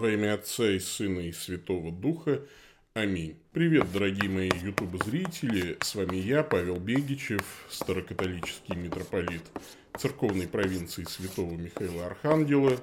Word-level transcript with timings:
Во 0.00 0.08
имя 0.08 0.32
Отца 0.32 0.66
и 0.66 0.78
Сына 0.78 1.20
и 1.20 1.30
Святого 1.30 1.92
Духа. 1.92 2.40
Аминь. 2.94 3.36
Привет, 3.52 3.92
дорогие 3.92 4.30
мои 4.30 4.48
ютуб-зрители. 4.48 5.76
С 5.82 5.94
вами 5.94 6.16
я, 6.16 6.42
Павел 6.42 6.76
Бегичев, 6.76 7.42
старокатолический 7.68 8.76
митрополит 8.76 9.42
церковной 9.98 10.48
провинции 10.48 11.04
Святого 11.04 11.52
Михаила 11.52 12.06
Архангела. 12.06 12.82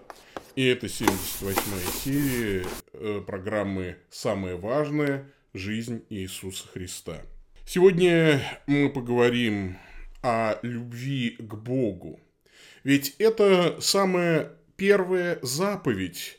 И 0.55 0.63
это 0.67 0.85
78-я 0.85 1.91
серия 2.03 2.65
э, 2.93 3.21
программы 3.25 3.97
«Самое 4.11 4.55
важное. 4.55 5.27
Жизнь 5.55 6.05
Иисуса 6.11 6.67
Христа». 6.67 7.23
Сегодня 7.65 8.43
мы 8.67 8.91
поговорим 8.91 9.79
о 10.21 10.59
любви 10.61 11.35
к 11.39 11.55
Богу. 11.55 12.19
Ведь 12.83 13.15
это 13.17 13.81
самая 13.81 14.51
первая 14.75 15.39
заповедь 15.41 16.36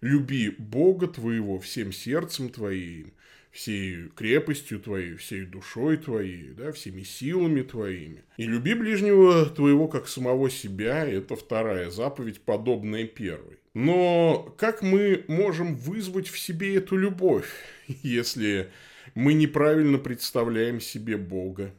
«Люби 0.00 0.50
Бога 0.50 1.06
твоего 1.06 1.58
всем 1.58 1.92
сердцем 1.92 2.48
твоим, 2.50 3.12
всей 3.56 4.08
крепостью 4.14 4.78
твоей, 4.80 5.16
всей 5.16 5.46
душой 5.46 5.96
твоей, 5.96 6.50
да, 6.50 6.72
всеми 6.72 7.02
силами 7.02 7.62
твоими. 7.62 8.22
И 8.36 8.44
люби 8.44 8.74
ближнего 8.74 9.46
твоего, 9.46 9.88
как 9.88 10.08
самого 10.08 10.50
себя, 10.50 11.06
это 11.06 11.36
вторая 11.36 11.90
заповедь, 11.90 12.40
подобная 12.40 13.06
первой. 13.06 13.58
Но 13.72 14.54
как 14.58 14.82
мы 14.82 15.24
можем 15.26 15.74
вызвать 15.74 16.28
в 16.28 16.38
себе 16.38 16.76
эту 16.76 16.96
любовь, 16.96 17.48
если 18.02 18.70
мы 19.14 19.32
неправильно 19.32 19.98
представляем 19.98 20.80
себе 20.80 21.16
Бога, 21.16 21.74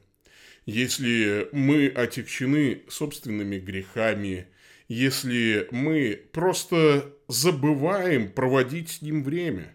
если 0.65 1.47
мы 1.51 1.87
отягчены 1.87 2.81
собственными 2.89 3.57
грехами, 3.57 4.47
если 4.87 5.67
мы 5.71 6.21
просто 6.31 7.13
забываем 7.27 8.31
проводить 8.31 8.89
с 8.89 9.01
ним 9.01 9.23
время. 9.23 9.73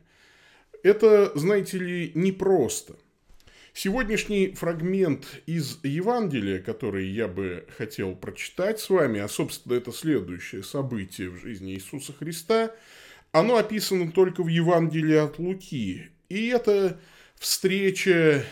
Это, 0.83 1.33
знаете 1.39 1.79
ли, 1.79 2.13
непросто. 2.15 2.97
Сегодняшний 3.75 4.53
фрагмент 4.55 5.27
из 5.47 5.79
Евангелия, 5.83 6.59
который 6.59 7.09
я 7.09 7.27
бы 7.27 7.67
хотел 7.79 8.15
прочитать 8.15 8.81
с 8.81 8.91
вами, 8.91 9.21
а, 9.21 9.29
собственно, 9.29 9.75
это 9.75 9.93
следующее 9.93 10.63
событие 10.63 11.31
в 11.31 11.41
жизни 11.41 11.75
Иисуса 11.75 12.13
Христа, 12.13 12.75
оно 13.31 13.57
описано 13.57 14.13
только 14.13 14.43
в 14.43 14.49
Евангелии 14.49 15.17
от 15.17 15.39
Луки. 15.39 16.11
И 16.29 16.49
это 16.49 17.01
встреча 17.39 18.45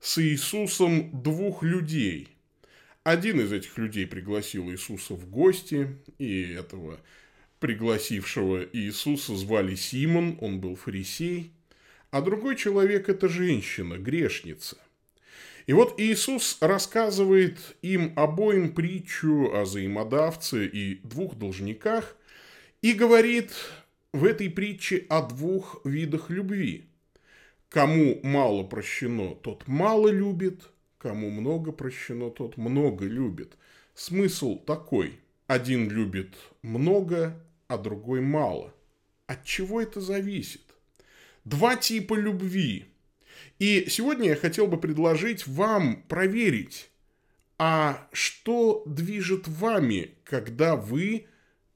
с 0.00 0.18
Иисусом 0.18 1.22
двух 1.22 1.62
людей. 1.62 2.35
Один 3.06 3.40
из 3.40 3.52
этих 3.52 3.78
людей 3.78 4.04
пригласил 4.04 4.68
Иисуса 4.68 5.14
в 5.14 5.30
гости, 5.30 5.96
и 6.18 6.42
этого 6.42 6.98
пригласившего 7.60 8.66
Иисуса 8.72 9.36
звали 9.36 9.76
Симон, 9.76 10.36
он 10.40 10.58
был 10.60 10.74
фарисей, 10.74 11.52
а 12.10 12.20
другой 12.20 12.56
человек– 12.56 13.08
это 13.08 13.28
женщина, 13.28 13.96
грешница. 13.96 14.76
И 15.66 15.72
вот 15.72 16.00
Иисус 16.00 16.58
рассказывает 16.60 17.76
им 17.80 18.12
обоим 18.16 18.74
притчу 18.74 19.52
о 19.54 19.62
взаимодавце 19.62 20.66
и 20.66 20.96
двух 21.04 21.36
должниках 21.36 22.16
и 22.82 22.92
говорит 22.92 23.52
в 24.12 24.24
этой 24.24 24.50
притче 24.50 25.06
о 25.08 25.22
двух 25.22 25.80
видах 25.84 26.28
любви– 26.28 26.86
Кому 27.68 28.20
мало 28.22 28.62
прощено, 28.62 29.34
тот 29.34 29.66
мало 29.66 30.08
любит, 30.08 30.62
кому 31.06 31.30
много 31.30 31.70
прощено, 31.70 32.30
тот 32.30 32.56
много 32.56 33.04
любит. 33.04 33.56
Смысл 33.94 34.58
такой. 34.58 35.20
Один 35.46 35.88
любит 35.88 36.34
много, 36.62 37.40
а 37.68 37.78
другой 37.78 38.20
мало. 38.20 38.74
От 39.28 39.44
чего 39.44 39.80
это 39.80 40.00
зависит? 40.00 40.62
Два 41.44 41.76
типа 41.76 42.14
любви. 42.14 42.86
И 43.60 43.86
сегодня 43.88 44.30
я 44.30 44.34
хотел 44.34 44.66
бы 44.66 44.80
предложить 44.80 45.46
вам 45.46 46.02
проверить, 46.08 46.90
а 47.56 48.08
что 48.12 48.82
движет 48.84 49.46
вами, 49.46 50.10
когда 50.24 50.74
вы 50.74 51.26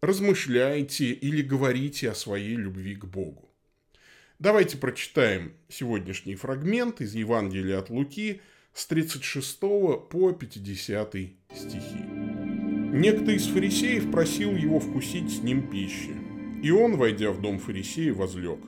размышляете 0.01 1.13
или 1.13 1.41
говорите 1.41 2.11
о 2.11 2.17
своей 2.17 2.57
любви 2.57 2.97
к 2.97 3.05
Богу. 3.05 3.49
Давайте 4.41 4.77
прочитаем 4.77 5.53
сегодняшний 5.69 6.35
фрагмент 6.35 7.01
из 7.01 7.15
Евангелия 7.15 7.79
от 7.79 7.91
Луки 7.91 8.41
с 8.75 8.87
36 8.87 9.61
по 9.61 10.33
50 10.33 11.15
стихи. 11.55 12.05
Некто 12.93 13.31
из 13.31 13.47
фарисеев 13.47 14.11
просил 14.11 14.57
его 14.57 14.81
вкусить 14.81 15.31
с 15.31 15.43
ним 15.43 15.71
пищи, 15.71 16.15
и 16.63 16.71
он, 16.71 16.97
войдя 16.97 17.31
в 17.31 17.41
дом 17.41 17.59
фарисея, 17.59 18.13
возлег. 18.13 18.59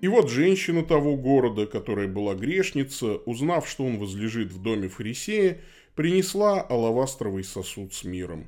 И 0.00 0.06
вот 0.06 0.30
женщина 0.30 0.84
того 0.84 1.16
города, 1.16 1.66
которая 1.66 2.06
была 2.06 2.34
грешница, 2.34 3.16
узнав, 3.16 3.68
что 3.68 3.84
он 3.84 3.98
возлежит 3.98 4.52
в 4.52 4.62
доме 4.62 4.88
фарисея, 4.88 5.60
принесла 5.96 6.60
алавастровый 6.60 7.42
сосуд 7.42 7.92
с 7.92 8.04
миром. 8.04 8.46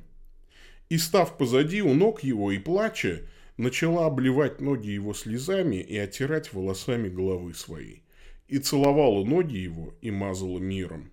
И 0.87 0.97
став 0.97 1.37
позади 1.37 1.81
у 1.81 1.93
ног 1.93 2.23
его 2.23 2.51
и 2.53 2.57
плача, 2.57 3.23
начала 3.57 4.05
обливать 4.05 4.61
ноги 4.61 4.89
его 4.89 5.13
слезами 5.13 5.75
и 5.75 5.97
оттирать 5.97 6.53
волосами 6.53 7.09
головы 7.09 7.53
своей, 7.53 8.03
и 8.51 8.59
целовала 8.59 9.23
ноги 9.23 9.55
его 9.55 9.95
и 10.01 10.11
мазала 10.11 10.59
миром. 10.59 11.09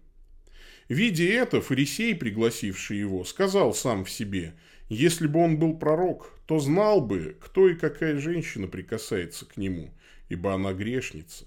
Видя 0.88 1.24
это, 1.24 1.60
фарисей, 1.60 2.14
пригласивший 2.16 2.98
его, 2.98 3.24
сказал 3.24 3.72
сам 3.74 4.04
в 4.04 4.10
себе, 4.10 4.54
если 4.88 5.28
бы 5.28 5.44
он 5.44 5.56
был 5.56 5.78
пророк, 5.78 6.32
то 6.46 6.58
знал 6.58 7.00
бы, 7.00 7.36
кто 7.40 7.68
и 7.68 7.76
какая 7.76 8.18
женщина 8.18 8.66
прикасается 8.66 9.46
к 9.46 9.56
нему, 9.56 9.94
ибо 10.28 10.52
она 10.52 10.72
грешница. 10.72 11.46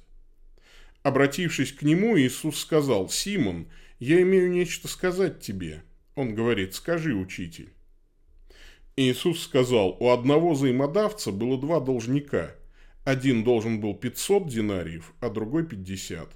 Обратившись 1.03 1.74
к 1.74 1.81
нему, 1.81 2.18
Иисус 2.18 2.59
сказал, 2.59 3.09
«Симон, 3.09 3.68
я 4.00 4.22
имею 4.22 4.50
нечто 4.50 4.88
сказать 4.88 5.41
тебе». 5.41 5.84
Он 6.16 6.35
говорит, 6.35 6.73
«Скажи, 6.73 7.13
учитель». 7.13 7.73
Иисус 8.96 9.44
сказал, 9.44 9.97
у 10.00 10.09
одного 10.09 10.53
взаимодавца 10.53 11.31
было 11.31 11.59
два 11.59 11.79
должника. 11.79 12.56
Один 13.04 13.44
должен 13.44 13.80
был 13.80 13.96
500 13.96 14.48
динариев, 14.48 15.14
а 15.20 15.30
другой 15.30 15.66
50. 15.66 16.30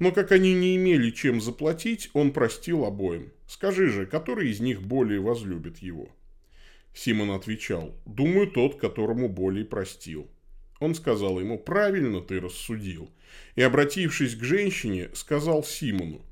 Но 0.00 0.10
как 0.10 0.32
они 0.32 0.52
не 0.54 0.74
имели 0.74 1.10
чем 1.10 1.40
заплатить, 1.40 2.10
он 2.14 2.32
простил 2.32 2.84
обоим. 2.84 3.32
Скажи 3.46 3.88
же, 3.88 4.06
который 4.06 4.50
из 4.50 4.58
них 4.58 4.82
более 4.82 5.20
возлюбит 5.20 5.78
его? 5.78 6.08
Симон 6.92 7.30
отвечал, 7.30 7.94
думаю, 8.06 8.50
тот, 8.50 8.80
которому 8.80 9.28
более 9.28 9.64
простил. 9.64 10.28
Он 10.80 10.94
сказал 10.94 11.38
ему, 11.38 11.58
правильно 11.58 12.20
ты 12.20 12.40
рассудил. 12.40 13.10
И, 13.54 13.62
обратившись 13.62 14.34
к 14.34 14.42
женщине, 14.42 15.10
сказал 15.14 15.62
Симону, 15.62 16.24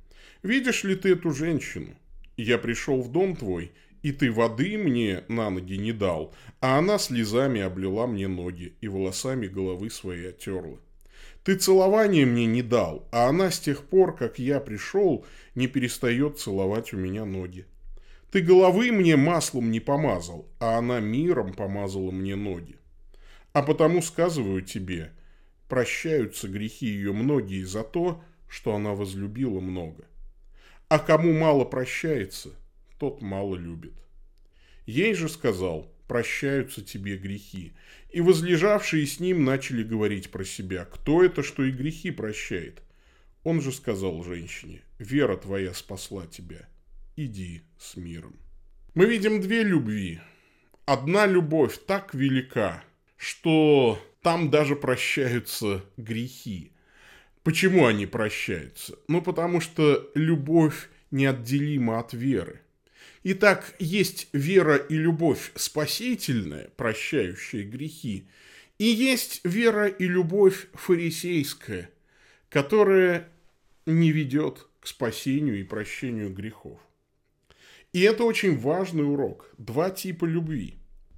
видишь 0.43 0.83
ли 0.85 0.97
ты 0.97 1.11
эту 1.11 1.31
женщину? 1.31 1.97
Я 2.37 2.59
пришел 2.59 3.01
в 3.01 3.13
дом 3.13 3.37
твой, 3.37 3.73
и 4.03 4.13
ты 4.13 4.33
воды 4.33 4.77
мне 4.77 5.25
на 5.29 5.51
ноги 5.51 5.77
не 5.77 5.93
дал, 5.93 6.35
а 6.61 6.79
она 6.79 6.99
слезами 6.99 7.61
облила 7.61 8.07
мне 8.07 8.29
ноги 8.29 8.77
и 8.81 8.89
волосами 8.89 9.47
головы 9.47 9.91
своей 9.91 10.31
оттерла. 10.31 10.79
Ты 11.45 11.57
целования 11.57 12.25
мне 12.25 12.47
не 12.47 12.63
дал, 12.63 13.09
а 13.11 13.29
она 13.29 13.51
с 13.51 13.59
тех 13.59 13.85
пор, 13.85 14.15
как 14.17 14.39
я 14.39 14.61
пришел, 14.61 15.27
не 15.55 15.67
перестает 15.67 16.39
целовать 16.39 16.93
у 16.93 16.97
меня 16.97 17.25
ноги. 17.25 17.67
Ты 18.31 18.41
головы 18.41 18.93
мне 18.93 19.17
маслом 19.17 19.71
не 19.71 19.81
помазал, 19.81 20.49
а 20.59 20.79
она 20.79 21.01
миром 21.01 21.53
помазала 21.53 22.11
мне 22.11 22.37
ноги. 22.37 22.77
А 23.53 23.63
потому 23.63 24.03
сказываю 24.03 24.63
тебе, 24.63 25.13
прощаются 25.69 26.49
грехи 26.49 26.87
ее 26.87 27.13
многие 27.13 27.63
за 27.65 27.83
то, 27.83 28.23
что 28.49 28.75
она 28.75 28.95
возлюбила 28.95 29.61
много. 29.61 30.05
А 30.89 30.99
кому 30.99 31.33
мало 31.33 31.65
прощается, 31.65 32.51
тот 33.03 33.21
мало 33.21 33.57
любит. 33.57 33.95
Ей 34.87 35.15
же 35.15 35.29
сказал, 35.29 35.93
прощаются 36.07 36.85
тебе 36.85 37.17
грехи. 37.17 37.73
И 38.11 38.21
возлежавшие 38.21 39.05
с 39.09 39.19
ним 39.19 39.45
начали 39.45 39.83
говорить 39.83 40.31
про 40.31 40.45
себя, 40.45 40.85
кто 40.85 41.25
это, 41.25 41.43
что 41.43 41.65
и 41.65 41.73
грехи 41.73 42.13
прощает. 42.13 42.81
Он 43.43 43.61
же 43.61 43.73
сказал 43.73 44.23
женщине, 44.23 44.83
вера 45.01 45.37
твоя 45.37 45.75
спасла 45.75 46.29
тебя, 46.29 46.69
иди 47.17 47.63
с 47.77 47.97
миром. 47.97 48.37
Мы 48.95 49.07
видим 49.07 49.41
две 49.41 49.65
любви. 49.65 50.21
Одна 50.87 51.27
любовь 51.27 51.81
так 51.85 52.15
велика, 52.15 52.85
что 53.17 54.01
там 54.23 54.49
даже 54.49 54.77
прощаются 54.77 55.85
грехи. 55.97 56.71
Почему 57.43 57.85
они 57.85 58.07
прощаются? 58.07 58.97
Ну, 59.09 59.23
потому 59.23 59.61
что 59.61 60.09
любовь 60.15 60.89
неотделима 61.11 61.99
от 61.99 62.13
веры. 62.13 62.62
Итак, 63.25 63.77
есть 63.79 64.29
вера 64.33 64.77
и 64.77 64.97
любовь 64.97 65.53
спасительная, 65.55 66.71
прощающая 66.77 67.63
грехи, 67.63 68.27
и 68.79 68.85
есть 68.85 69.41
вера 69.45 69.87
и 69.87 70.09
любовь 70.09 70.67
фарисейская, 70.75 71.91
которая 72.49 73.29
не 73.87 74.11
ведет 74.11 74.67
к 74.81 74.89
спасению 74.89 75.61
и 75.61 75.63
прощению 75.63 76.33
грехов. 76.33 76.81
И 77.93 78.01
это 78.01 78.25
очень 78.25 78.59
важный 78.59 79.05
урок. 79.05 79.51
Два 79.57 79.91
типа 79.91 80.25
любви. 80.25 80.75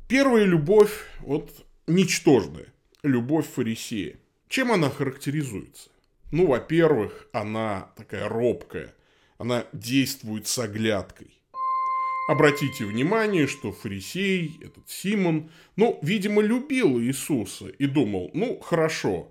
Первая 0.07 0.45
любовь, 0.45 1.07
вот 1.21 1.51
ничтожная 1.87 2.67
любовь 3.03 3.47
фарисея. 3.47 4.19
Чем 4.49 4.73
она 4.73 4.91
характеризуется? 4.91 5.89
Ну, 6.33 6.47
во-первых, 6.47 7.29
она 7.33 7.93
такая 7.97 8.29
робкая, 8.29 8.95
она 9.39 9.67
действует 9.73 10.47
с 10.47 10.59
оглядкой. 10.59 11.41
Обратите 12.27 12.87
внимание, 12.87 13.47
что 13.47 13.71
фарисей, 13.71 14.59
этот 14.63 14.89
Симон, 14.89 15.51
ну, 15.77 15.99
видимо, 16.01 16.41
любил 16.41 16.99
Иисуса 16.99 17.69
и 17.69 17.87
думал, 17.87 18.31
ну, 18.33 18.59
хорошо, 18.61 19.31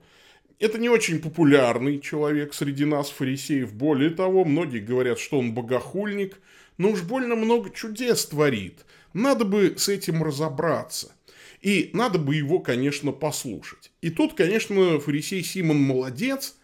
это 0.60 0.78
не 0.78 0.90
очень 0.90 1.20
популярный 1.20 2.00
человек 2.00 2.54
среди 2.54 2.86
нас, 2.86 3.10
фарисеев. 3.10 3.74
Более 3.74 4.12
того, 4.12 4.46
многие 4.46 4.80
говорят, 4.80 5.18
что 5.18 5.40
он 5.40 5.56
богохульник, 5.56 6.40
но 6.78 6.92
уж 6.92 7.02
больно 7.02 7.36
много 7.36 7.72
чудес 7.72 8.28
творит. 8.28 8.86
Надо 9.14 9.44
бы 9.44 9.74
с 9.76 9.90
этим 9.90 10.22
разобраться. 10.22 11.16
И 11.62 11.90
надо 11.94 12.20
бы 12.20 12.36
его, 12.36 12.60
конечно, 12.60 13.12
послушать. 13.12 13.92
И 14.02 14.12
тут, 14.12 14.36
конечно, 14.36 15.00
фарисей 15.00 15.44
Симон 15.44 15.82
молодец, 15.82 16.58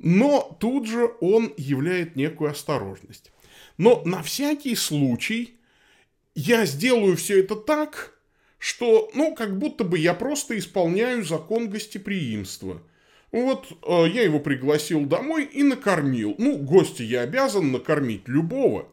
но 0.00 0.56
тут 0.58 0.88
же 0.88 1.12
он 1.20 1.52
являет 1.56 2.16
некую 2.16 2.50
осторожность. 2.50 3.30
Но 3.78 4.02
на 4.04 4.22
всякий 4.24 4.74
случай 4.74 5.56
я 6.36 6.66
сделаю 6.66 7.16
все 7.16 7.40
это 7.40 7.56
так, 7.56 8.12
что, 8.58 9.10
ну, 9.14 9.34
как 9.34 9.58
будто 9.58 9.84
бы 9.84 9.98
я 9.98 10.14
просто 10.14 10.56
исполняю 10.58 11.24
закон 11.24 11.68
гостеприимства. 11.70 12.82
Вот 13.32 13.66
э, 13.70 14.08
я 14.12 14.22
его 14.22 14.38
пригласил 14.38 15.06
домой 15.06 15.44
и 15.44 15.62
накормил. 15.62 16.34
Ну, 16.38 16.58
гостя 16.58 17.02
я 17.02 17.22
обязан 17.22 17.72
накормить 17.72 18.28
любого. 18.28 18.86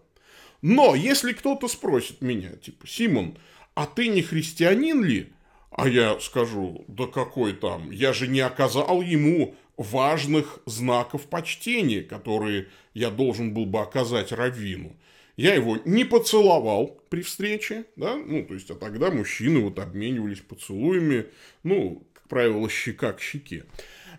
Но 0.62 0.96
если 0.96 1.34
кто-то 1.34 1.68
спросит 1.68 2.22
меня, 2.22 2.54
типа, 2.54 2.88
Симон, 2.88 3.38
а 3.76 3.86
ты 3.86 4.08
не 4.08 4.22
христианин 4.22 5.04
ли? 5.04 5.34
А 5.70 5.88
я 5.88 6.20
скажу, 6.22 6.86
да 6.88 7.08
какой 7.08 7.54
там, 7.54 7.92
я 7.92 8.14
же 8.14 8.28
не 8.28 8.40
оказал 8.40 9.02
ему 9.02 9.56
важных 9.76 10.60
знаков 10.66 11.24
почтения, 11.24 12.04
которые 12.04 12.68
я 12.94 13.10
должен 13.10 13.54
был 13.54 13.66
бы 13.66 13.80
оказать 13.82 14.32
Равину. 14.32 14.96
Я 15.36 15.56
его 15.56 15.80
не 15.86 16.06
поцеловал 16.06 17.02
при 17.10 17.22
встрече, 17.22 17.86
да, 17.96 18.16
ну, 18.16 18.46
то 18.46 18.54
есть, 18.54 18.70
а 18.70 18.76
тогда 18.76 19.10
мужчины 19.10 19.62
вот 19.62 19.80
обменивались 19.80 20.42
поцелуями, 20.42 21.26
ну, 21.64 22.08
как 22.14 22.28
правило, 22.28 22.70
щека 22.70 23.14
к 23.14 23.22
щеке. 23.22 23.66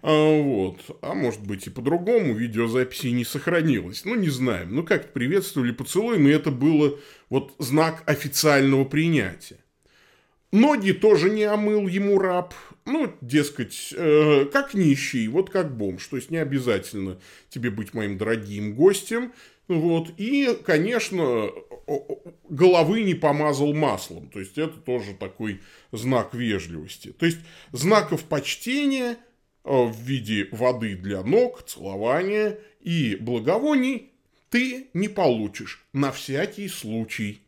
А, 0.06 0.42
вот. 0.42 0.98
А 1.00 1.14
может 1.14 1.40
быть 1.40 1.66
и 1.66 1.70
по-другому, 1.70 2.34
видеозаписи 2.34 3.06
не 3.06 3.24
сохранилось. 3.24 4.04
Ну, 4.04 4.14
не 4.16 4.28
знаем. 4.28 4.74
Ну, 4.74 4.84
как-то 4.84 5.08
приветствовали 5.08 5.72
поцелуем, 5.72 6.28
и 6.28 6.30
это 6.30 6.50
было 6.50 6.98
вот 7.30 7.54
знак 7.58 8.02
официального 8.04 8.84
принятия. 8.84 9.56
Ноги 10.52 10.92
тоже 10.92 11.30
не 11.30 11.44
омыл 11.44 11.88
ему 11.88 12.18
раб. 12.18 12.52
Ну, 12.84 13.14
дескать, 13.22 13.94
э, 13.96 14.44
как 14.52 14.74
нищий, 14.74 15.26
вот 15.26 15.48
как 15.48 15.74
бомж. 15.74 16.06
То 16.06 16.16
есть 16.16 16.30
не 16.30 16.36
обязательно 16.36 17.18
тебе 17.48 17.70
быть 17.70 17.94
моим 17.94 18.18
дорогим 18.18 18.74
гостем. 18.74 19.32
Вот. 19.68 20.12
И, 20.18 20.58
конечно, 20.64 21.50
головы 22.48 23.02
не 23.02 23.14
помазал 23.14 23.74
маслом. 23.74 24.28
То 24.28 24.40
есть 24.40 24.58
это 24.58 24.78
тоже 24.78 25.14
такой 25.14 25.60
знак 25.92 26.34
вежливости. 26.34 27.12
То 27.12 27.26
есть 27.26 27.38
знаков 27.72 28.24
почтения 28.24 29.12
э, 29.12 29.16
в 29.64 29.98
виде 30.00 30.48
воды 30.50 30.96
для 30.96 31.22
ног, 31.22 31.62
целования 31.64 32.58
и 32.80 33.16
благовоний 33.16 34.10
ты 34.50 34.86
не 34.94 35.08
получишь 35.08 35.84
на 35.92 36.12
всякий 36.12 36.68
случай. 36.68 37.40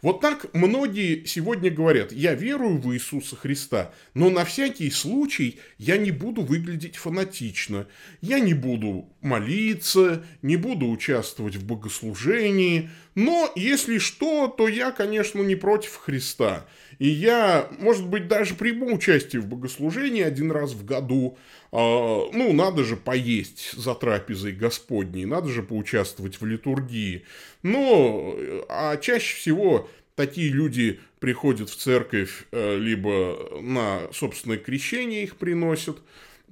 Вот 0.00 0.20
так 0.20 0.54
многие 0.54 1.24
сегодня 1.24 1.72
говорят, 1.72 2.12
я 2.12 2.34
верую 2.34 2.78
в 2.78 2.94
Иисуса 2.94 3.34
Христа, 3.34 3.92
но 4.14 4.30
на 4.30 4.44
всякий 4.44 4.90
случай 4.90 5.58
я 5.76 5.96
не 5.96 6.12
буду 6.12 6.42
выглядеть 6.42 6.94
фанатично, 6.94 7.88
я 8.20 8.38
не 8.38 8.54
буду 8.54 9.12
молиться, 9.22 10.24
не 10.40 10.56
буду 10.56 10.88
участвовать 10.88 11.56
в 11.56 11.66
богослужении, 11.66 12.90
но 13.18 13.50
если 13.56 13.98
что, 13.98 14.46
то 14.46 14.68
я, 14.68 14.92
конечно, 14.92 15.42
не 15.42 15.56
против 15.56 15.96
Христа. 15.96 16.68
И 17.00 17.08
я, 17.08 17.68
может 17.80 18.06
быть, 18.06 18.28
даже 18.28 18.54
приму 18.54 18.94
участие 18.94 19.42
в 19.42 19.46
богослужении 19.46 20.22
один 20.22 20.52
раз 20.52 20.70
в 20.70 20.84
году. 20.84 21.36
А, 21.72 22.28
ну, 22.32 22.52
надо 22.52 22.84
же 22.84 22.94
поесть 22.94 23.72
за 23.72 23.96
трапезой 23.96 24.52
Господней, 24.52 25.24
надо 25.24 25.48
же 25.48 25.64
поучаствовать 25.64 26.40
в 26.40 26.46
литургии. 26.46 27.24
Но, 27.64 28.36
а 28.68 28.96
чаще 28.98 29.34
всего 29.34 29.90
такие 30.14 30.50
люди 30.50 31.00
приходят 31.18 31.70
в 31.70 31.76
церковь, 31.76 32.44
э, 32.52 32.76
либо 32.78 33.58
на 33.60 34.02
собственное 34.12 34.58
крещение 34.58 35.24
их 35.24 35.38
приносят, 35.38 35.98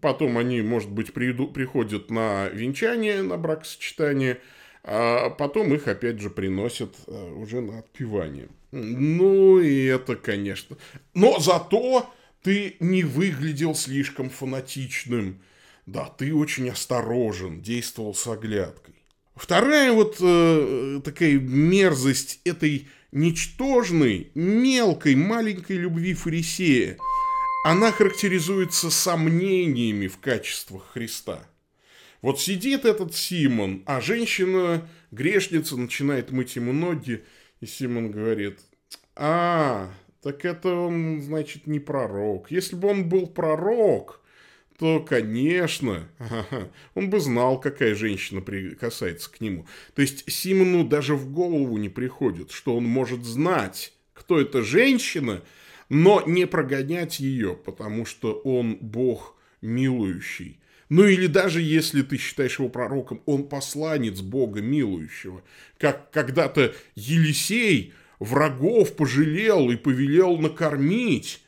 потом 0.00 0.36
они, 0.36 0.62
может 0.62 0.90
быть, 0.90 1.12
приду, 1.12 1.46
приходят 1.46 2.10
на 2.10 2.48
венчание, 2.48 3.22
на 3.22 3.36
бракосочетание– 3.36 4.40
а 4.88 5.30
потом 5.30 5.74
их 5.74 5.88
опять 5.88 6.20
же 6.20 6.30
приносят 6.30 6.94
э, 7.08 7.32
уже 7.32 7.60
на 7.60 7.80
отпевание. 7.80 8.48
Ну 8.70 9.58
и 9.58 9.84
это, 9.84 10.14
конечно. 10.14 10.76
Но 11.12 11.40
зато 11.40 12.08
ты 12.42 12.76
не 12.78 13.02
выглядел 13.02 13.74
слишком 13.74 14.30
фанатичным. 14.30 15.40
Да, 15.86 16.04
ты 16.04 16.32
очень 16.32 16.70
осторожен, 16.70 17.62
действовал 17.62 18.14
с 18.14 18.28
оглядкой. 18.28 18.94
Вторая 19.34 19.90
вот 19.92 20.18
э, 20.20 21.00
такая 21.04 21.32
мерзость 21.32 22.40
этой 22.44 22.88
ничтожной, 23.10 24.30
мелкой, 24.34 25.16
маленькой 25.16 25.78
любви 25.78 26.14
фарисея, 26.14 26.96
она 27.64 27.90
характеризуется 27.90 28.90
сомнениями 28.90 30.06
в 30.06 30.18
качествах 30.18 30.92
Христа. 30.92 31.44
Вот 32.22 32.40
сидит 32.40 32.84
этот 32.84 33.14
Симон, 33.14 33.82
а 33.86 34.00
женщина, 34.00 34.88
грешница, 35.10 35.76
начинает 35.76 36.30
мыть 36.32 36.56
ему 36.56 36.72
ноги, 36.72 37.24
и 37.60 37.66
Симон 37.66 38.10
говорит, 38.10 38.60
а, 39.14 39.90
так 40.22 40.44
это 40.44 40.74
он, 40.74 41.22
значит, 41.22 41.66
не 41.66 41.78
пророк. 41.78 42.50
Если 42.50 42.74
бы 42.74 42.88
он 42.88 43.08
был 43.08 43.26
пророк, 43.26 44.20
то, 44.78 45.00
конечно, 45.00 46.08
он 46.94 47.10
бы 47.10 47.20
знал, 47.20 47.60
какая 47.60 47.94
женщина 47.94 48.40
прикасается 48.40 49.30
к 49.30 49.40
нему. 49.40 49.66
То 49.94 50.02
есть 50.02 50.30
Симону 50.30 50.84
даже 50.84 51.14
в 51.14 51.30
голову 51.32 51.76
не 51.78 51.88
приходит, 51.88 52.50
что 52.50 52.76
он 52.76 52.84
может 52.84 53.24
знать, 53.24 53.92
кто 54.12 54.40
эта 54.40 54.62
женщина, 54.62 55.42
но 55.88 56.22
не 56.26 56.46
прогонять 56.46 57.20
ее, 57.20 57.54
потому 57.54 58.04
что 58.04 58.34
он 58.34 58.76
Бог 58.80 59.36
милующий. 59.62 60.60
Ну 60.88 61.04
или 61.04 61.26
даже 61.26 61.60
если 61.60 62.02
ты 62.02 62.16
считаешь 62.16 62.58
его 62.58 62.68
пророком, 62.68 63.22
он 63.26 63.48
посланец 63.48 64.20
Бога 64.20 64.60
милующего. 64.60 65.42
Как 65.78 66.10
когда-то 66.10 66.74
Елисей 66.94 67.92
врагов 68.18 68.94
пожалел 68.94 69.70
и 69.70 69.76
повелел 69.76 70.38
накормить. 70.38 71.42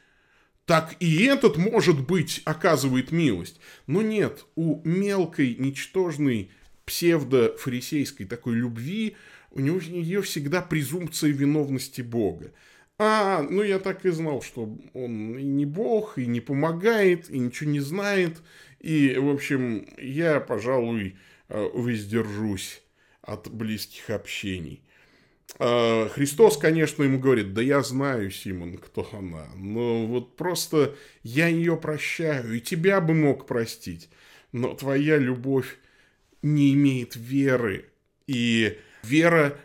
Так 0.67 0.97
и 1.01 1.25
этот, 1.25 1.57
может 1.57 2.07
быть, 2.07 2.43
оказывает 2.45 3.13
милость. 3.13 3.59
Но 3.87 4.03
нет, 4.03 4.45
у 4.55 4.83
мелкой, 4.87 5.55
ничтожной, 5.59 6.51
псевдо-фарисейской 6.85 8.27
такой 8.27 8.55
любви 8.55 9.17
у 9.51 9.61
него 9.61 9.81
нее 9.81 10.23
всегда 10.23 10.61
презумпция 10.63 11.31
виновности 11.31 12.03
Бога. 12.03 12.53
А, 12.99 13.43
ну 13.49 13.63
я 13.63 13.79
так 13.79 14.05
и 14.05 14.11
знал, 14.11 14.43
что 14.43 14.77
он 14.93 15.39
и 15.39 15.45
не 15.45 15.65
Бог, 15.65 16.19
и 16.19 16.27
не 16.27 16.41
помогает, 16.41 17.31
и 17.31 17.39
ничего 17.39 17.71
не 17.71 17.81
знает, 17.81 18.43
и, 18.81 19.17
в 19.17 19.29
общем, 19.31 19.87
я, 19.99 20.41
пожалуй, 20.41 21.17
э, 21.49 21.69
воздержусь 21.75 22.83
от 23.23 23.49
близких 23.51 24.11
общений. 24.11 24.83
Э, 25.61 26.09
Христос, 26.09 26.57
конечно, 26.57 27.05
ему 27.05 27.21
говорит, 27.21 27.55
да 27.55 27.63
я 27.63 27.83
знаю, 27.83 28.33
Симон, 28.33 28.79
кто 28.79 29.09
она, 29.13 29.47
но 29.55 30.05
вот 30.07 30.37
просто 30.37 30.97
я 31.23 31.47
ее 31.47 31.77
прощаю, 31.77 32.53
и 32.55 32.61
тебя 32.61 33.01
бы 33.01 33.15
мог 33.15 33.47
простить, 33.47 34.09
но 34.51 34.75
твоя 34.75 35.19
любовь 35.19 35.79
не 36.43 36.75
имеет 36.75 37.15
веры, 37.15 37.87
и 38.27 38.77
вера 39.05 39.57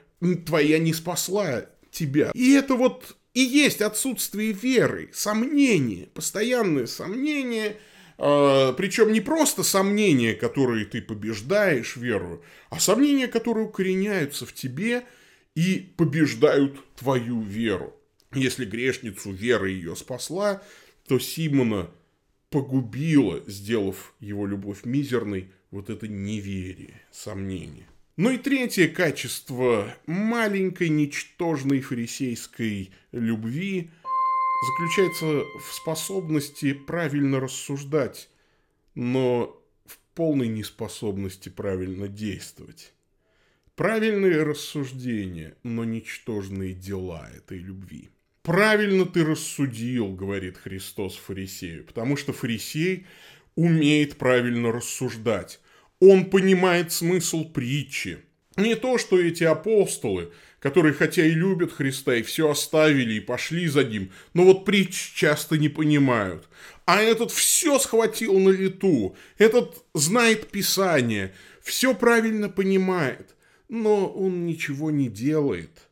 твоя 0.45 0.77
не 0.77 0.93
спасла 0.93 1.65
тебя. 1.91 2.31
И 2.33 2.53
это 2.53 2.75
вот 2.75 3.17
и 3.33 3.41
есть 3.41 3.81
отсутствие 3.81 4.51
веры, 4.51 5.09
сомнение, 5.13 6.07
постоянное 6.07 6.87
сомнение– 6.87 7.77
а, 8.17 8.73
Причем 8.73 9.11
не 9.11 9.21
просто 9.21 9.63
сомнения, 9.63 10.33
которые 10.33 10.85
ты 10.85 11.01
побеждаешь 11.01 11.95
веру, 11.95 12.43
а 12.69 12.79
сомнения, 12.79 13.27
которые 13.27 13.65
укореняются 13.65 14.45
в 14.45 14.53
тебе 14.53 15.03
и 15.55 15.93
побеждают 15.97 16.79
твою 16.95 17.41
веру. 17.41 17.93
Если 18.33 18.65
грешницу 18.65 19.31
вера 19.31 19.67
ее 19.67 19.95
спасла, 19.95 20.63
то 21.07 21.19
Симона 21.19 21.91
погубила, 22.49 23.43
сделав 23.47 24.13
его 24.19 24.47
любовь 24.47 24.85
мизерной, 24.85 25.51
вот 25.71 25.89
это 25.89 26.07
неверие, 26.07 27.01
сомнение. 27.11 27.87
Ну 28.15 28.29
и 28.29 28.37
третье 28.37 28.87
качество 28.89 29.95
маленькой, 30.05 30.89
ничтожной 30.89 31.81
фарисейской 31.81 32.91
любви 33.11 33.89
заключается 34.67 35.25
в 35.25 35.73
способности 35.73 36.73
правильно 36.73 37.39
рассуждать, 37.39 38.29
но 38.93 39.59
в 39.87 39.97
полной 40.13 40.47
неспособности 40.47 41.49
правильно 41.49 42.07
действовать. 42.07 42.93
Правильные 43.75 44.43
рассуждения, 44.43 45.55
но 45.63 45.83
ничтожные 45.83 46.75
дела 46.75 47.27
этой 47.35 47.57
любви. 47.57 48.11
Правильно 48.43 49.07
ты 49.07 49.25
рассудил, 49.25 50.13
говорит 50.13 50.57
Христос 50.57 51.15
фарисею, 51.15 51.83
потому 51.83 52.15
что 52.15 52.31
фарисей 52.31 53.07
умеет 53.55 54.17
правильно 54.17 54.71
рассуждать. 54.71 55.59
Он 56.05 56.25
понимает 56.25 56.91
смысл 56.91 57.45
притчи. 57.45 58.17
Не 58.57 58.75
то, 58.75 58.97
что 58.97 59.17
эти 59.17 59.45
апостолы, 59.45 60.33
которые 60.59 60.93
хотя 60.93 61.25
и 61.25 61.31
любят 61.31 61.71
Христа, 61.71 62.15
и 62.15 62.23
все 62.23 62.49
оставили, 62.49 63.13
и 63.13 63.19
пошли 63.21 63.67
за 63.67 63.85
ним, 63.85 64.11
но 64.33 64.43
вот 64.43 64.65
притч 64.65 65.13
часто 65.15 65.57
не 65.57 65.69
понимают. 65.69 66.49
А 66.83 67.01
этот 67.01 67.31
все 67.31 67.79
схватил 67.79 68.37
на 68.37 68.49
лету, 68.49 69.15
этот 69.37 69.85
знает 69.93 70.49
Писание, 70.51 71.33
все 71.61 71.95
правильно 71.95 72.49
понимает, 72.49 73.33
но 73.69 74.05
он 74.05 74.45
ничего 74.45 74.91
не 74.91 75.07
делает. 75.07 75.87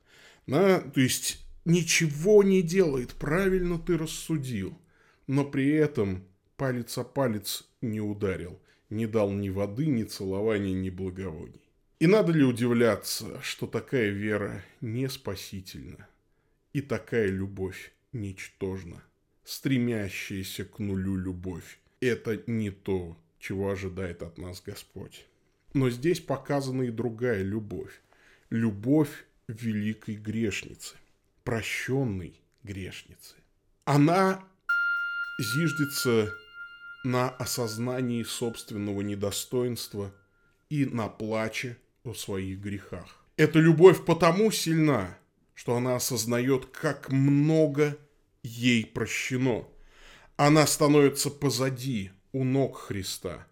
Да? 0.45 0.81
То 0.81 0.99
есть 0.99 1.39
ничего 1.63 2.43
не 2.43 2.61
делает, 2.61 3.11
правильно 3.13 3.79
ты 3.79 3.97
рассудил, 3.97 4.77
но 5.25 5.45
при 5.45 5.69
этом 5.69 6.25
палец 6.57 6.97
о 6.97 7.05
палец 7.05 7.63
не 7.79 8.01
ударил, 8.01 8.59
не 8.91 9.07
дал 9.07 9.31
ни 9.31 9.49
воды, 9.49 9.87
ни 9.87 10.03
целования, 10.03 10.73
ни 10.73 10.91
благовоний. 10.91 11.61
И 11.99 12.07
надо 12.07 12.31
ли 12.31 12.43
удивляться, 12.43 13.41
что 13.41 13.65
такая 13.65 14.09
вера 14.09 14.63
не 14.81 15.07
спасительна 15.09 16.07
и 16.73 16.81
такая 16.81 17.27
любовь 17.27 17.93
ничтожна? 18.11 19.01
Стремящаяся 19.43 20.65
к 20.65 20.79
нулю 20.79 21.15
любовь– 21.15 21.79
это 21.99 22.43
не 22.47 22.69
то, 22.69 23.17
чего 23.39 23.71
ожидает 23.71 24.21
от 24.23 24.37
нас 24.37 24.61
Господь. 24.61 25.25
Но 25.73 25.89
здесь 25.89 26.19
показана 26.19 26.83
и 26.83 26.91
другая 26.91 27.41
любовь. 27.41 28.01
Любовь 28.49 29.25
великой 29.47 30.15
грешницы, 30.15 30.95
прощенной 31.43 32.33
грешницы. 32.63 33.35
Она 33.85 34.43
зиждется 35.39 36.33
на 37.03 37.29
осознании 37.29 38.23
собственного 38.23 39.01
недостоинства 39.01 40.13
и 40.69 40.85
на 40.85 41.07
плаче 41.07 41.77
о 42.03 42.13
своих 42.13 42.59
грехах. 42.59 43.23
Эта 43.37 43.59
любовь 43.59 44.05
потому 44.05 44.51
сильна, 44.51 45.17
что 45.53 45.75
она 45.75 45.95
осознает, 45.95 46.65
как 46.67 47.09
много 47.11 47.97
ей 48.43 48.85
прощено. 48.85 49.65
Она 50.35 50.65
становится 50.65 51.29
позади, 51.29 52.11
у 52.33 52.43
ног 52.43 52.77
Христа. 52.77 53.47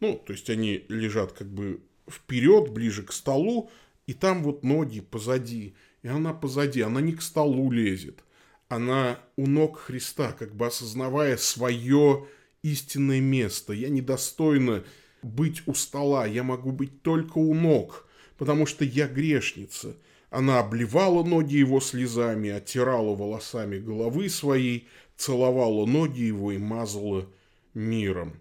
Ну, 0.00 0.20
то 0.26 0.32
есть 0.32 0.50
они 0.50 0.84
лежат 0.88 1.32
как 1.32 1.48
бы 1.48 1.80
вперед, 2.10 2.70
ближе 2.70 3.02
к 3.02 3.12
столу, 3.12 3.70
и 4.06 4.12
там 4.12 4.42
вот 4.42 4.62
ноги 4.62 5.00
позади. 5.00 5.74
И 6.02 6.08
она 6.08 6.34
позади, 6.34 6.82
она 6.82 7.00
не 7.00 7.12
к 7.12 7.22
столу 7.22 7.70
лезет. 7.70 8.24
Она 8.68 9.20
у 9.36 9.46
ног 9.46 9.78
Христа, 9.78 10.32
как 10.32 10.54
бы 10.54 10.66
осознавая 10.66 11.36
свое 11.36 12.26
истинное 12.64 13.20
место. 13.20 13.72
Я 13.72 13.90
недостойна 13.90 14.84
быть 15.22 15.62
у 15.66 15.74
стола, 15.74 16.26
я 16.26 16.42
могу 16.42 16.72
быть 16.72 17.02
только 17.02 17.38
у 17.38 17.54
ног, 17.54 18.08
потому 18.38 18.66
что 18.66 18.84
я 18.84 19.06
грешница. 19.06 19.96
Она 20.30 20.58
обливала 20.58 21.22
ноги 21.22 21.56
его 21.56 21.80
слезами, 21.80 22.50
оттирала 22.50 23.14
волосами 23.14 23.78
головы 23.78 24.28
своей, 24.28 24.88
целовала 25.16 25.86
ноги 25.86 26.22
его 26.22 26.52
и 26.52 26.58
мазала 26.58 27.28
миром. 27.74 28.40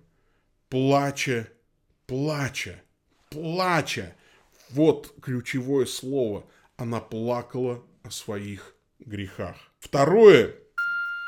Плача, 0.69 1.47
плача, 2.07 2.81
плача. 3.29 4.15
Вот 4.71 5.13
ключевое 5.21 5.85
слово. 5.85 6.45
Она 6.77 6.99
плакала 6.99 7.83
о 8.01 8.09
своих 8.09 8.75
грехах. 8.99 9.57
Второе, 9.79 10.55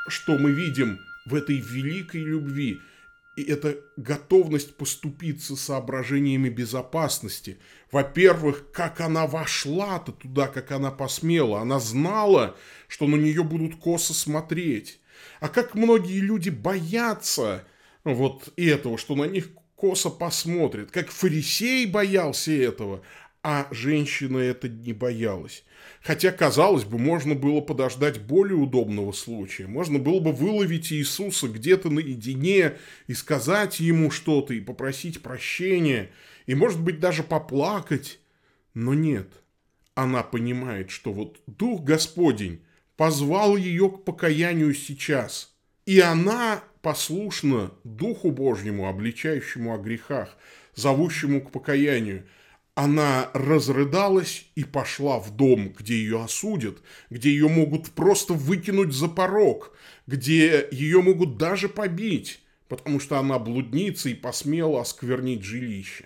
что 0.07 0.37
мы 0.39 0.51
видим 0.51 0.97
в 1.25 1.35
этой 1.35 1.57
великой 1.57 2.21
любви– 2.21 2.79
и 3.35 3.43
это 3.43 3.77
готовность 3.97 4.75
поступиться 4.75 5.55
соображениями 5.57 6.47
безопасности. 6.47 7.57
Во-первых, 7.91 8.71
как 8.71 9.01
она 9.01 9.27
вошла-то 9.27 10.13
туда, 10.13 10.47
как 10.47 10.71
она 10.71 10.89
посмела. 10.89 11.59
Она 11.59 11.79
знала, 11.79 12.55
что 12.87 13.07
на 13.07 13.17
нее 13.17 13.43
будут 13.43 13.75
косо 13.75 14.13
смотреть. 14.13 14.99
А 15.41 15.49
как 15.49 15.75
многие 15.75 16.19
люди 16.19 16.49
боятся 16.49 17.65
вот 18.05 18.53
этого, 18.55 18.97
что 18.97 19.15
на 19.15 19.25
них 19.25 19.49
косо 19.75 20.09
посмотрят. 20.09 20.91
Как 20.91 21.09
фарисей 21.09 21.85
боялся 21.85 22.51
этого, 22.51 23.01
а 23.47 23.67
женщина 23.69 24.39
это 24.39 24.67
не 24.67 24.91
боялась. 24.91 25.63
Хотя, 26.01 26.31
казалось 26.31 26.83
бы, 26.83 26.97
можно 26.97 27.35
было 27.35 27.61
подождать 27.61 28.19
более 28.19 28.55
удобного 28.55 29.11
случая. 29.11 29.67
Можно 29.67 29.99
было 29.99 30.19
бы 30.19 30.31
выловить 30.31 30.91
Иисуса 30.91 31.47
где-то 31.47 31.91
наедине 31.91 32.77
и 33.05 33.13
сказать 33.13 33.79
ему 33.79 34.09
что-то, 34.09 34.55
и 34.55 34.61
попросить 34.61 35.21
прощения, 35.21 36.09
и, 36.47 36.55
может 36.55 36.81
быть, 36.81 36.99
даже 36.99 37.21
поплакать. 37.21 38.19
Но 38.73 38.95
нет. 38.95 39.29
Она 39.93 40.23
понимает, 40.23 40.89
что 40.89 41.13
вот 41.13 41.39
Дух 41.45 41.83
Господень 41.83 42.61
позвал 42.97 43.57
ее 43.57 43.91
к 43.91 44.05
покаянию 44.05 44.73
сейчас. 44.73 45.53
И 45.85 45.99
она 45.99 46.63
послушна 46.81 47.69
Духу 47.83 48.31
Божьему, 48.31 48.89
обличающему 48.89 49.75
о 49.75 49.77
грехах, 49.77 50.35
зовущему 50.73 51.41
к 51.41 51.51
покаянию– 51.51 52.25
она 52.75 53.31
разрыдалась 53.33 54.45
и 54.55 54.65
пошла 54.65 55.17
в 55.19 55.35
дом, 55.35 55.69
где 55.69 55.95
ее 55.95 56.21
осудят, 56.21 56.77
где 57.09 57.29
ее 57.29 57.47
могут 57.47 57.89
просто 57.91 58.33
выкинуть 58.33 58.93
за 58.93 59.07
порог, 59.07 59.75
где 60.07 60.67
ее 60.71 61.01
могут 61.01 61.37
даже 61.37 61.69
побить, 61.69 62.41
потому 62.67 62.99
что 62.99 63.17
она 63.17 63.39
блудница 63.39 64.09
и 64.09 64.13
посмела 64.13 64.81
осквернить 64.81 65.43
жилище. 65.43 66.05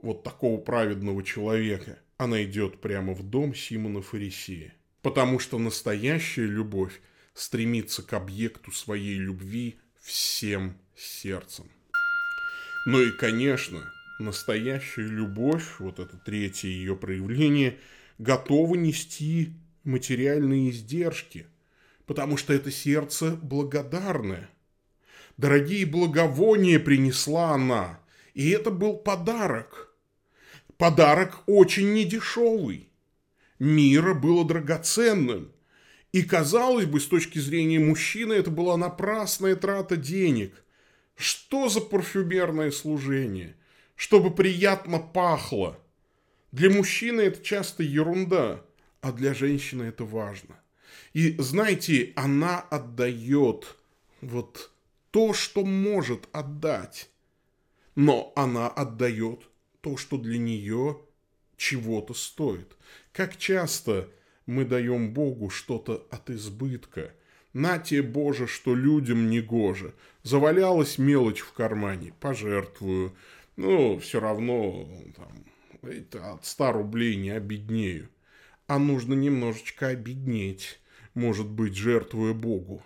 Вот 0.00 0.22
такого 0.22 0.58
праведного 0.60 1.24
человека. 1.24 1.98
Она 2.18 2.44
идет 2.44 2.80
прямо 2.80 3.12
в 3.12 3.22
дом 3.22 3.54
Симона 3.54 4.00
Фарисея. 4.00 4.74
Потому 5.02 5.38
что 5.38 5.58
настоящая 5.58 6.46
любовь 6.46 7.00
стремится 7.34 8.02
к 8.02 8.12
объекту 8.12 8.70
своей 8.72 9.16
любви 9.16 9.78
всем 10.00 10.78
сердцем. 10.96 11.68
Ну 12.86 13.02
и, 13.02 13.10
конечно, 13.10 13.92
настоящая 14.18 15.06
любовь, 15.06 15.78
вот 15.78 15.98
это 15.98 16.16
третье 16.16 16.68
ее 16.68 16.96
проявление, 16.96 17.78
готова 18.18 18.74
нести 18.74 19.52
материальные 19.84 20.70
издержки, 20.70 21.46
потому 22.06 22.36
что 22.36 22.52
это 22.52 22.70
сердце 22.70 23.38
благодарное. 23.42 24.48
Дорогие 25.36 25.84
благовония 25.84 26.78
принесла 26.78 27.52
она, 27.52 28.00
и 28.34 28.50
это 28.50 28.70
был 28.70 28.96
подарок. 28.96 29.94
Подарок 30.78 31.42
очень 31.46 31.92
недешевый. 31.92 32.88
Мира 33.58 34.14
было 34.14 34.46
драгоценным. 34.46 35.52
И, 36.12 36.22
казалось 36.22 36.86
бы, 36.86 37.00
с 37.00 37.06
точки 37.06 37.38
зрения 37.38 37.78
мужчины, 37.78 38.32
это 38.34 38.50
была 38.50 38.76
напрасная 38.76 39.56
трата 39.56 39.96
денег. 39.96 40.64
Что 41.14 41.68
за 41.68 41.80
парфюмерное 41.80 42.70
служение– 42.70 43.56
чтобы 43.96 44.32
приятно 44.32 44.98
пахло. 44.98 45.78
Для 46.52 46.70
мужчины 46.70 47.22
это 47.22 47.42
часто 47.42 47.82
ерунда, 47.82 48.62
а 49.00 49.12
для 49.12 49.34
женщины 49.34 49.84
это 49.84 50.04
важно. 50.04 50.60
И 51.12 51.34
знаете, 51.38 52.12
она 52.14 52.60
отдает 52.60 53.76
вот 54.20 54.70
то, 55.10 55.32
что 55.32 55.64
может 55.64 56.28
отдать. 56.32 57.10
Но 57.94 58.32
она 58.36 58.68
отдает 58.68 59.48
то, 59.80 59.96
что 59.96 60.18
для 60.18 60.38
нее 60.38 61.00
чего-то 61.56 62.12
стоит. 62.12 62.76
Как 63.12 63.38
часто 63.38 64.10
мы 64.44 64.64
даем 64.64 65.14
Богу 65.14 65.48
что-то 65.48 66.06
от 66.10 66.28
избытка. 66.30 67.12
На 67.54 67.78
те, 67.78 68.02
Боже, 68.02 68.46
что 68.46 68.74
людям 68.74 69.30
не 69.30 69.40
гоже. 69.40 69.94
Завалялась 70.22 70.98
мелочь 70.98 71.40
в 71.40 71.52
кармане, 71.52 72.12
пожертвую 72.20 73.16
ну, 73.56 73.98
все 73.98 74.20
равно 74.20 74.88
там, 75.16 75.44
это 75.82 76.32
от 76.32 76.44
100 76.44 76.72
рублей 76.72 77.16
не 77.16 77.30
обеднею. 77.30 78.08
А 78.66 78.78
нужно 78.78 79.14
немножечко 79.14 79.88
обеднеть, 79.88 80.80
может 81.14 81.46
быть, 81.46 81.74
жертвуя 81.76 82.34
Богу. 82.34 82.82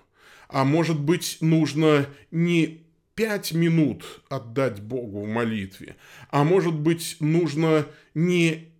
А 0.48 0.64
может 0.64 1.00
быть, 1.00 1.38
нужно 1.40 2.06
не 2.30 2.84
пять 3.14 3.52
минут 3.52 4.22
отдать 4.28 4.80
Богу 4.80 5.22
в 5.22 5.28
молитве, 5.28 5.96
а 6.30 6.44
может 6.44 6.74
быть, 6.74 7.16
нужно 7.20 7.86
не 8.14 8.72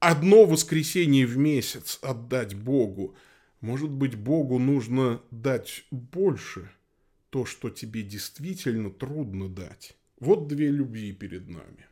одно 0.00 0.44
воскресенье 0.44 1.26
в 1.26 1.36
месяц 1.36 1.98
отдать 2.02 2.54
Богу, 2.54 3.16
Может 3.60 3.90
быть, 3.90 4.14
Богу 4.14 4.58
нужно 4.58 5.20
дать 5.32 5.84
больше, 5.90 6.70
то, 7.30 7.44
что 7.44 7.70
тебе 7.70 8.02
действительно 8.02 8.90
трудно 8.90 9.48
дать. 9.48 9.97
Вот 10.20 10.48
две 10.48 10.70
любви 10.70 11.12
перед 11.12 11.48
нами. 11.48 11.86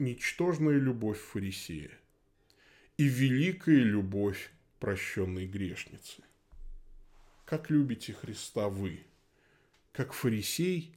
Ничтожная 0.00 0.78
любовь 0.78 1.20
фарисея 1.20 1.96
и 2.96 3.04
великая 3.04 3.78
любовь 3.78 4.52
прощенной 4.80 5.46
грешницы. 5.46 6.24
Как 7.44 7.70
любите 7.70 8.14
Христа 8.14 8.68
вы? 8.68 9.04
Как 9.92 10.12
фарисей 10.12 10.96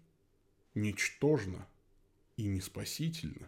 ничтожно 0.74 1.68
и 2.36 2.48
неспасительно? 2.48 3.48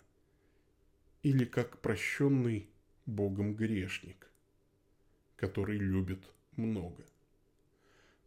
Или 1.23 1.45
как 1.45 1.81
прощенный 1.81 2.69
Богом 3.07 3.55
грешник, 3.55 4.29
который 5.37 5.79
любит 5.79 6.23
много? 6.55 7.03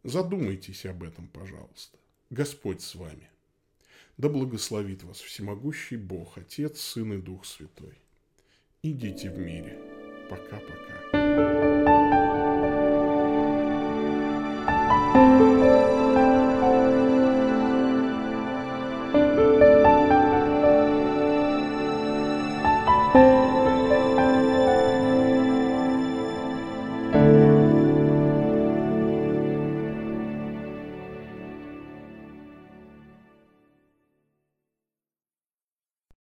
Задумайтесь 0.03 0.85
об 0.85 1.03
этом, 1.03 1.27
пожалуйста. 1.29 1.97
Господь 2.29 2.81
с 2.81 2.95
вами. 2.95 3.29
Да 4.21 4.29
благословит 4.29 5.01
вас 5.01 5.19
всемогущий 5.19 5.97
Бог, 5.97 6.37
Отец, 6.37 6.79
Сын 6.79 7.13
и 7.13 7.17
Дух 7.17 7.43
Святой. 7.43 7.97
Идите 8.83 9.31
в 9.31 9.39
мире. 9.39 9.79
Пока-пока. 10.29 12.30